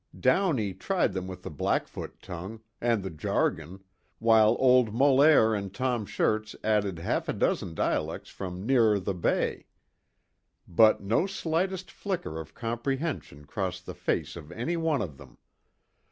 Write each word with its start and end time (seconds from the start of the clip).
Downey 0.19 0.73
tried 0.73 1.13
them 1.13 1.27
with 1.27 1.43
the 1.43 1.51
Blackfoot 1.51 2.23
tongue, 2.23 2.61
and 2.81 3.03
the 3.03 3.11
Jargon, 3.11 3.83
while 4.17 4.55
old 4.57 4.91
Molaire 4.95 5.53
and 5.53 5.71
Tom 5.71 6.07
Shirts 6.07 6.55
added 6.63 6.97
half 6.97 7.29
a 7.29 7.33
dozen 7.33 7.75
dialects 7.75 8.31
from 8.31 8.65
nearer 8.65 8.99
the 8.99 9.13
Bay. 9.13 9.67
But 10.67 11.01
no 11.01 11.27
slightest 11.27 11.91
flicker 11.91 12.39
of 12.39 12.55
comprehension 12.55 13.45
crossed 13.45 13.85
the 13.85 13.93
face 13.93 14.35
of 14.35 14.51
any 14.53 14.75
one 14.75 15.03
of 15.03 15.17
them. 15.19 15.37